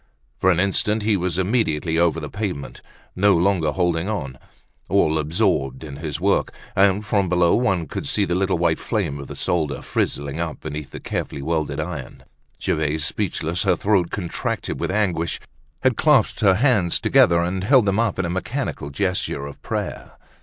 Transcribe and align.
For 0.39 0.49
an 0.49 0.59
instant 0.59 1.03
he 1.03 1.15
was 1.15 1.37
immediately 1.37 1.99
over 1.99 2.19
the 2.19 2.27
pavement, 2.27 2.81
no 3.15 3.35
long 3.37 3.61
holding 3.61 4.09
on, 4.09 4.39
all 4.89 5.19
absorbed 5.19 5.83
in 5.83 5.97
his 5.97 6.19
work; 6.19 6.51
and, 6.75 7.05
from 7.05 7.29
below, 7.29 7.53
one 7.53 7.85
could 7.85 8.07
see 8.07 8.25
the 8.25 8.33
little 8.33 8.57
white 8.57 8.79
flame 8.79 9.19
of 9.19 9.27
the 9.27 9.35
solder 9.35 9.79
frizzling 9.83 10.39
up 10.39 10.59
beneath 10.61 10.89
the 10.89 10.99
carefully 10.99 11.43
wielded 11.43 11.79
iron. 11.79 12.23
Gervaise, 12.59 13.05
speechless, 13.05 13.61
her 13.61 13.75
throat 13.75 14.09
contracted 14.09 14.79
with 14.79 14.89
anguish, 14.89 15.39
had 15.83 15.97
clasped 15.97 16.39
her 16.39 16.55
hands 16.55 16.99
together, 16.99 17.39
and 17.43 17.63
held 17.63 17.85
them 17.85 17.99
up 17.99 18.17
in 18.17 18.33
mechanical 18.33 18.89
gesture 18.89 19.45
of 19.45 19.61
prayer. 19.61 20.17